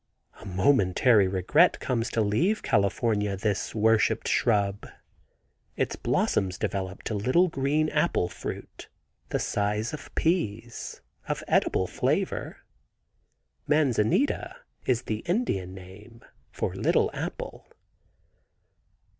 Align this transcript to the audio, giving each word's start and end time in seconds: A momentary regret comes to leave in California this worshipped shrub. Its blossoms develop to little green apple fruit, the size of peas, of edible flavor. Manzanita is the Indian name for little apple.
A 0.39 0.45
momentary 0.47 1.27
regret 1.27 1.79
comes 1.79 2.09
to 2.09 2.21
leave 2.23 2.57
in 2.57 2.63
California 2.63 3.37
this 3.37 3.75
worshipped 3.75 4.27
shrub. 4.27 4.87
Its 5.77 5.95
blossoms 5.95 6.57
develop 6.57 7.03
to 7.03 7.13
little 7.13 7.49
green 7.49 7.87
apple 7.89 8.27
fruit, 8.27 8.89
the 9.29 9.37
size 9.37 9.93
of 9.93 10.09
peas, 10.15 11.01
of 11.27 11.43
edible 11.47 11.85
flavor. 11.85 12.61
Manzanita 13.67 14.55
is 14.87 15.03
the 15.03 15.19
Indian 15.27 15.75
name 15.75 16.23
for 16.51 16.73
little 16.73 17.11
apple. 17.13 17.67